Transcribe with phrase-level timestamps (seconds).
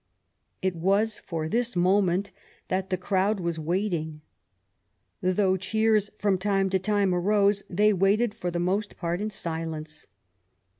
[0.63, 2.31] It was for this moment
[2.69, 4.21] that the crowd was waiting.
[5.21, 10.07] Though cheers from time to time arose, they waited for the most part in silence.